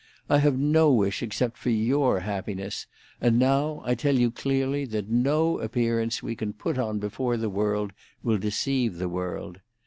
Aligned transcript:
I 0.31 0.39
have 0.39 0.57
no 0.57 0.91
wish 0.91 1.21
except 1.21 1.59
for 1.59 1.69
your 1.69 2.21
happiness, 2.21 2.87
and 3.21 3.37
now 3.37 3.83
I 3.85 3.93
tell 3.93 4.17
you 4.17 4.31
clearly 4.31 4.83
that 4.85 5.09
no 5.11 5.59
appearance 5.59 6.23
we 6.23 6.35
can 6.35 6.53
put 6.53 6.79
on 6.79 6.97
before 6.97 7.37
the 7.37 7.51
world 7.51 7.93
will 8.23 8.39
deceive 8.39 8.95
the 8.97 9.07
world. 9.09 9.59